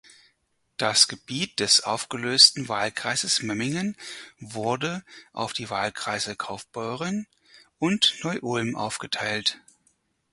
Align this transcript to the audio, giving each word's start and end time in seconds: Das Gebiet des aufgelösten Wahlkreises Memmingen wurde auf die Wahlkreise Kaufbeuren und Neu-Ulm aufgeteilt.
Das 0.77 1.07
Gebiet 1.07 1.59
des 1.59 1.83
aufgelösten 1.83 2.67
Wahlkreises 2.67 3.43
Memmingen 3.43 3.95
wurde 4.39 5.03
auf 5.31 5.53
die 5.53 5.69
Wahlkreise 5.69 6.35
Kaufbeuren 6.35 7.27
und 7.77 8.15
Neu-Ulm 8.23 8.75
aufgeteilt. 8.75 9.61